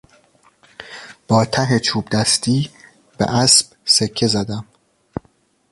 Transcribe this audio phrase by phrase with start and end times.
[1.27, 2.69] با ته چوبدستی
[3.17, 4.65] به اسب سکه زدم.